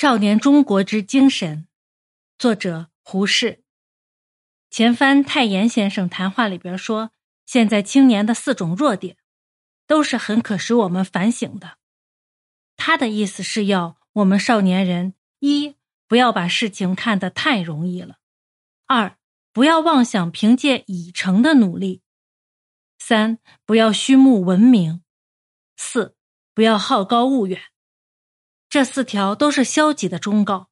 [0.00, 1.66] 少年中国之精神，
[2.38, 3.64] 作者胡适。
[4.70, 7.10] 前番太炎先生谈话里边说，
[7.44, 9.16] 现在青年的四种弱点，
[9.88, 11.78] 都是很可使我们反省的。
[12.76, 15.74] 他的意思是要我们少年人：一，
[16.06, 18.18] 不要把事情看得太容易了；
[18.86, 19.18] 二，
[19.52, 22.02] 不要妄想凭借已成的努力；
[23.00, 25.00] 三，不要虚慕文明；
[25.76, 26.14] 四，
[26.54, 27.60] 不要好高骛远。
[28.68, 30.70] 这四条都是消极的忠告。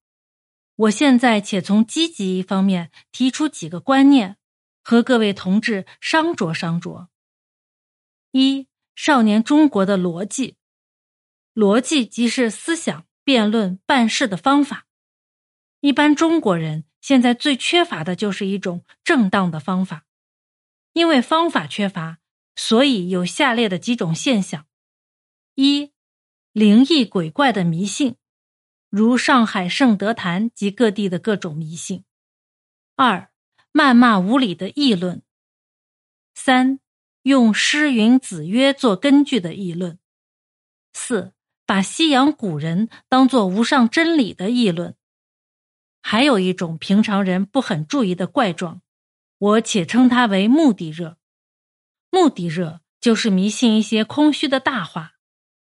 [0.77, 4.37] 我现在且从积极一方面提出几个观念，
[4.83, 7.09] 和各位同志商酌商酌。
[8.33, 10.57] 一、少年中国的逻辑，
[11.55, 14.87] 逻辑即是思想、辩论、办事的方法。
[15.81, 20.05] 一般中国人现在最缺乏的就是一种正当的方法，
[20.93, 22.19] 因为方法缺乏，
[22.55, 24.67] 所以有下列的几种现象：
[25.55, 25.93] 一、
[26.57, 28.17] 灵异鬼怪的迷信，
[28.89, 32.01] 如上海圣德坛及各地的各种迷信；
[32.95, 33.29] 二、
[33.75, 35.19] 谩骂无理的议论；
[36.35, 36.81] 三、
[37.25, 39.99] 用诗云子曰做根据的议论；
[40.95, 41.35] 四、
[41.67, 44.95] 把西洋古人当作无上真理的议论；
[46.01, 48.81] 还有一种平常人不很注意的怪状，
[49.37, 51.19] 我且称它为目的热。
[52.09, 55.16] 目的热就是迷信一些空虚的大话。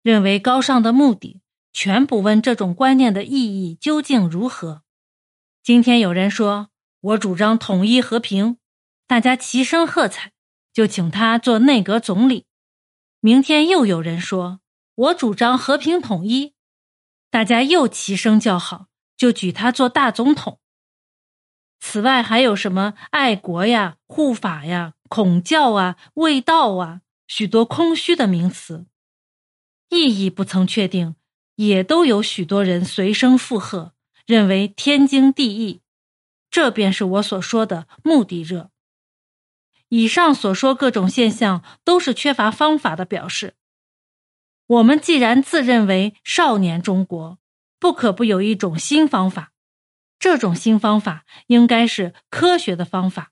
[0.03, 4.83] 认为高尚的目的，全不问这种观念的意义究竟如何。
[5.63, 6.67] 今天有人说
[6.99, 8.57] 我主张统一和平，
[9.07, 10.33] 大家齐声喝彩，
[10.73, 12.45] 就请他做内阁总理。
[13.21, 14.59] 明天又有人说
[14.93, 16.53] 我主张和平统一，
[17.31, 20.59] 大家又齐声叫好，就举他做大总统。
[21.79, 28.85] 此外还有什么爱国呀、护法呀、孔教啊、卫道啊，许多空虚的名词。
[29.93, 31.15] 意义不曾确定，
[31.55, 33.93] 也都有许多人随声附和，
[34.25, 35.81] 认为天经地义。
[36.49, 38.71] 这便是我所说的目的热。
[39.89, 43.53] 以上所说各种现象，都是缺乏方法的表示。
[44.65, 47.37] 我们既然自认为少年中国，
[47.79, 49.51] 不可不有一种新方法。
[50.17, 53.31] 这种新方法应该是科学的方法。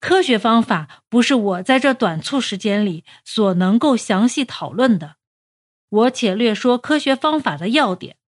[0.00, 5.17] 科学方法不是我在这短促时间里所能够详细讨论的。
[5.88, 8.18] 我且略说科学方法的要点。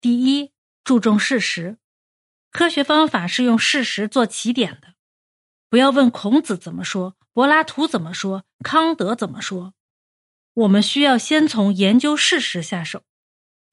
[0.00, 0.52] 第一，
[0.84, 1.78] 注重事实。
[2.50, 4.94] 科学方法是用事实做起点的，
[5.68, 9.74] 不要问孔子怎么说，柏拉图怎么说，康德怎么说。
[10.54, 13.04] 我们需要先从研究事实下手。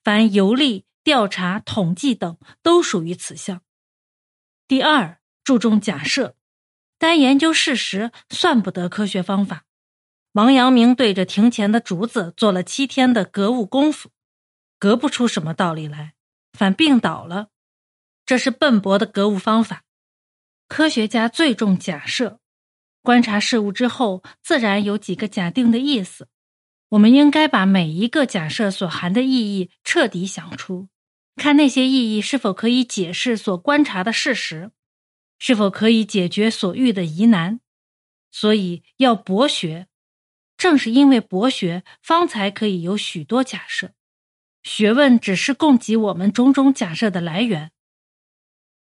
[0.02, 3.62] 凡游历、调查、统计等，都属于此项。
[4.66, 6.38] 第二，注重假设。
[6.98, 9.66] 单研究事实算不得科学方法。
[10.34, 14.12] 王阳明对着庭前的竹子做了七天的格物功夫，
[14.78, 16.14] 格不出什么道理来，
[16.54, 17.48] 反病倒了。
[18.28, 19.84] 这是笨拙的格物方法。
[20.68, 22.40] 科学家最重假设，
[23.02, 26.28] 观察事物之后，自然有几个假定的意思。
[26.90, 30.90] 我们应该把每一个假设所含的意义彻底想出，
[31.36, 34.70] 看那些意义是否可以解释所观察的事实，
[35.40, 37.60] 是否可以解决所遇的疑难。
[38.30, 39.88] 所以要博学。
[40.60, 43.94] 正是因为博学，方才可以有许多假设。
[44.62, 47.72] 学问只是供给我们种种假设的来源。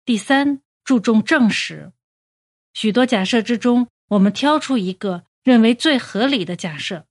[0.06, 1.92] 第三，注重证实。
[2.76, 7.08] 许多假设之中，我们挑出一个认为最合理的假设，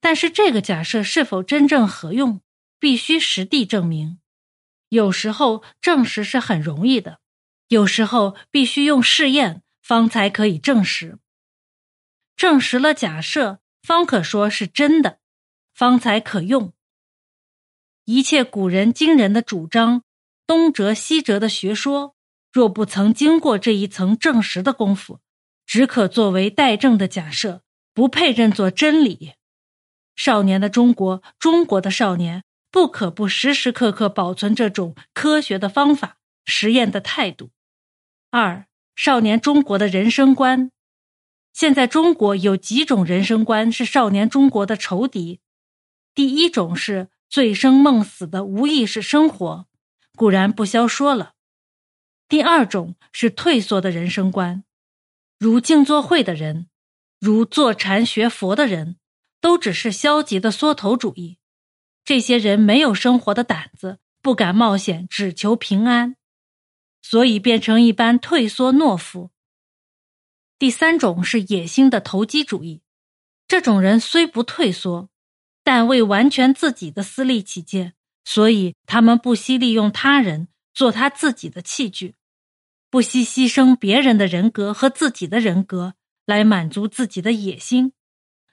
[0.00, 2.40] 但是这个假设是否真正合用，
[2.80, 4.18] 必须实地证明。
[4.88, 7.20] 有时候证实是很容易的，
[7.68, 11.20] 有时候必须用试验方才可以证实。
[12.34, 13.59] 证实了假设。
[13.82, 15.18] 方可说是真的，
[15.74, 16.72] 方才可用。
[18.04, 20.02] 一切古人惊人的主张，
[20.46, 22.16] 东哲西哲的学说，
[22.52, 25.20] 若不曾经过这一层证实的功夫，
[25.64, 27.62] 只可作为待证的假设，
[27.94, 29.34] 不配认作真理。
[30.16, 37.50] 少年的中国，中国的少年，不可不时时刻刻保存这种科学的方法、实验的态度。
[38.30, 38.66] 二，
[38.96, 40.70] 少年中国的人生观。
[41.52, 45.40] 现在中国有几种人生观是少年中国的仇敌。
[46.14, 49.66] 第一种是醉生梦死的无意识生活，
[50.16, 51.34] 固然不消说了；
[52.28, 54.64] 第二种是退缩的人生观，
[55.38, 56.68] 如静坐会的人，
[57.18, 58.96] 如坐禅学佛的人，
[59.40, 61.38] 都只是消极的缩头主义。
[62.04, 66.16] 这些人没有生活的胆子，不敢冒险，只求平安，
[67.00, 69.30] 所以变成一般退缩懦夫。
[70.60, 72.82] 第三种是野心的投机主义，
[73.48, 75.08] 这种人虽不退缩，
[75.64, 77.94] 但为完全自己的私利起见，
[78.26, 82.14] 所以他们不惜利用他人做他自己的器具，
[82.90, 85.94] 不惜牺牲别人的人格和自己的人格
[86.26, 87.94] 来满足自己的野心。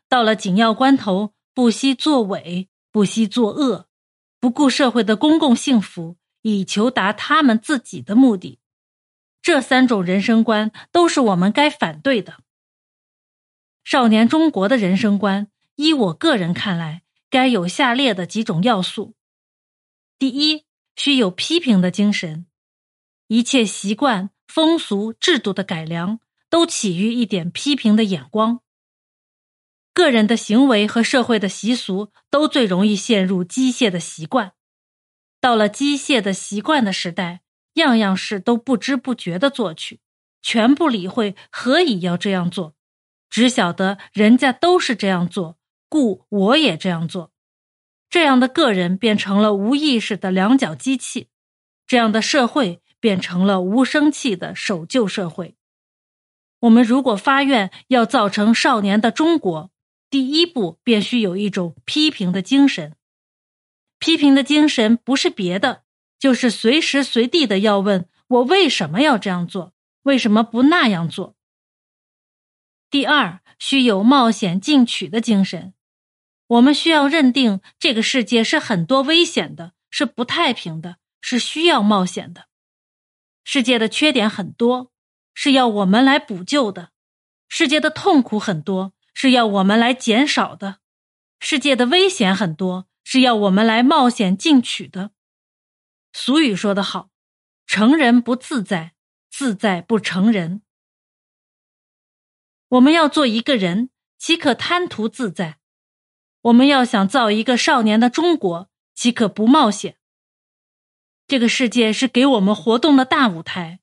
[0.08, 3.90] 到了紧要关头，不惜作伪，不惜作恶，
[4.40, 8.60] 不顾社会的公共幸福，以求达他们自己的目的。
[9.48, 12.40] 这三种人生观都是我们该反对的。
[13.86, 19.16] 少年中国的人生观，依我个人看来，该有下列的几种要素：
[20.20, 20.66] 第一，
[20.98, 22.46] 需有批评的精神，
[23.28, 28.60] 一切习惯、风俗、制度的改良，都起于一点批评的眼光。
[29.94, 34.52] 个人的行为和社会的习俗，都最容易陷入机械的习惯。
[35.40, 37.44] 到了机械的习惯的时代，
[37.78, 40.00] 样样事都不知不觉的做去，
[40.44, 42.76] 全不理会何以要这样做。
[43.30, 45.58] 只晓得人家都是这样做，
[45.90, 47.32] 故我也这样做。
[48.10, 51.28] 这样的个人变成了无意识的两脚机器，
[51.86, 55.56] 这样的社会变成了无生气的守旧社会。
[56.62, 59.72] 我们如果发愿要造成少年的中国，
[60.10, 62.96] 第一步便需有一种批评的精神。
[64.00, 65.84] 批评的精神不是别的，
[66.20, 69.74] 就是随时随地的要问我为什么要这样做，
[70.04, 71.36] 为什么不那样做。
[72.90, 75.74] 第二，需有冒险进取的精神。
[76.48, 82.46] 我们需要认定这个世界是很多危险的，是不太平的，是需要冒险的。
[83.44, 84.92] 世界的缺点很多，
[85.34, 86.92] 是要我们来补救的；
[87.50, 90.76] 世界的痛苦很多，是要我们来减少的；
[91.40, 95.12] 世界的危险很多，是要我们来冒险进取的。
[96.20, 97.12] 俗语说得好
[97.68, 98.94] ：“成人不自在，
[99.30, 100.64] 自在不成人。”
[102.70, 105.60] 我们要做一个人，岂可贪图自在？
[106.42, 110.00] 我们要想造一个少年的中国，岂可不冒险？
[111.28, 113.80] 这个世界是给我们活动的大舞台，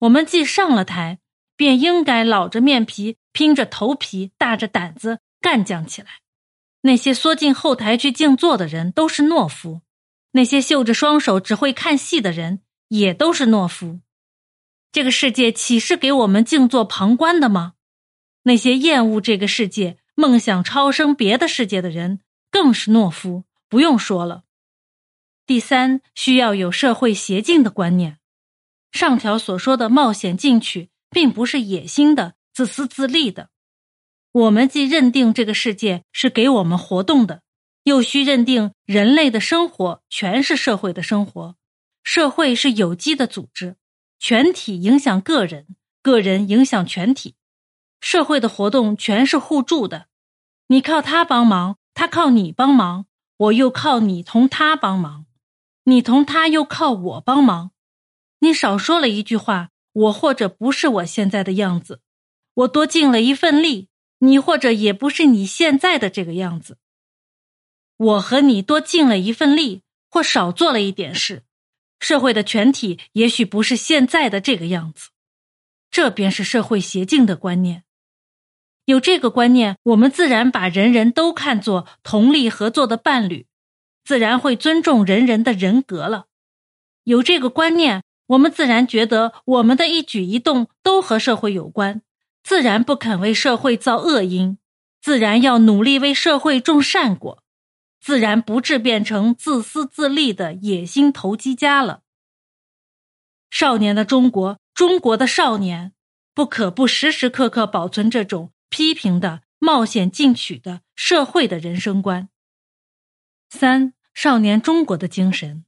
[0.00, 1.20] 我们既上了台，
[1.56, 6.20] 便应该老着面皮、拼着头皮、大着胆子干将起来。
[6.82, 9.80] 那些缩进后台去静坐的人都是懦夫，
[10.32, 14.00] 那些绣着双手只会看戏的人也都是懦夫。
[14.92, 17.74] 这个世界岂是给我们静坐旁观的吗？
[18.42, 24.44] 那些厌恶这个世界、梦想超生别的世界的人，更是懦夫，不用说了。
[25.46, 28.18] 第三，需要有社会协进的观念。
[28.92, 33.50] 上条所说的冒险进取，并不是野心的、自私自利的。
[34.32, 37.42] 我们既认定这个世界是给我们活动的，
[37.90, 41.56] 又需认定人类的生活全是社会的生活，
[42.04, 43.74] 社会是有机的组织，
[44.20, 45.66] 全体影响个人，
[46.00, 47.34] 个人影响全体。
[48.00, 50.06] 社会的活动全是互助的，
[50.68, 53.06] 你靠他帮忙，他靠你帮忙，
[53.36, 55.26] 我又靠你同他帮忙，
[55.82, 57.72] 你同他又靠我帮忙。
[58.38, 61.96] 你少说了一句话，我或者不是我现在的样子；
[62.54, 63.88] 我多尽了一份力，
[64.20, 66.78] 你或者也不是你现在的这个样子。
[68.00, 71.42] 我和你多尽了一份力，或少做了一点事，
[71.98, 75.10] 社会的全体也许不是现在的这个样子。
[75.90, 77.84] 这便是社会协进的观念。
[78.86, 83.46] 有这个观念，我们自然把人人都看作同力合作的伴侣，
[84.02, 86.24] 自然会尊重人人的人格了。
[87.04, 92.00] 有这个观念，我们自然觉得我们的一举一动都和社会有关，
[92.42, 94.56] 自然不肯为社会造恶因，
[95.02, 97.42] 自然要努力为社会种善果，
[98.00, 102.02] 自然不致变成自私自利的野心投机家了。
[103.50, 105.92] 少年的中国，中国的少年，
[106.34, 108.52] 不可不时时刻刻保存这种。
[108.72, 112.28] 批评的、冒险进取的社会的人生观。
[113.48, 115.64] 三、少年中国的精神，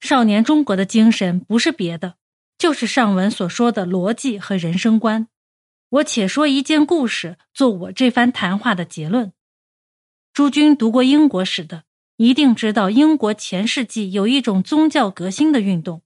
[0.00, 2.14] 少年中国的精神不是别的，
[2.56, 5.28] 就是上文所说的逻辑和人生观。
[5.90, 9.34] 我且说一件故事，做我这番谈话的结论。
[10.32, 11.84] 诸君读过英国史的，
[12.16, 16.00] 一定知道英国前世纪有一种宗教革新的运动，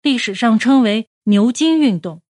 [0.00, 2.22] 历史上称为牛津运动。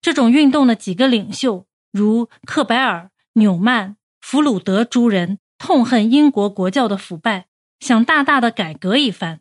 [0.00, 1.66] 这种运动的几个领袖。
[1.92, 7.46] 如克白尔、纽曼、弗鲁德诸人痛恨英国国教的腐败，
[7.80, 9.40] 想大大的改革一番。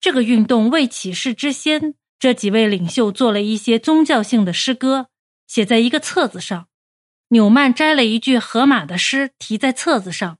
[0.00, 5.08] 这个运动未起事之先，这几位领袖做了一些宗教性的诗歌，
[5.46, 6.68] 写在一个册子上。
[7.28, 10.38] 纽曼摘了一句荷马的诗，题在册子上。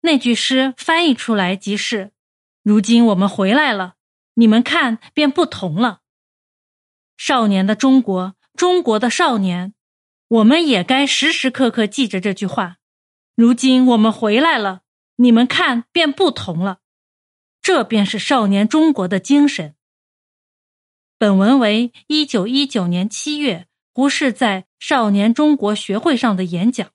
[0.00, 2.12] 那句诗翻译出来即是
[2.62, 3.94] ：“如今我们回来了，
[4.34, 6.00] 你们看便不同了。”
[7.16, 9.74] 少年的中国，中国的少年。
[10.28, 12.78] 我们也该时时刻刻记着这句话。
[13.36, 14.80] 如今我们回来了，
[15.16, 16.80] 你们看便不同了。
[17.62, 19.76] 这便是少年中国的精神。
[21.18, 26.93] 本文为一九一九年七月胡适在少年中国学会上的演讲。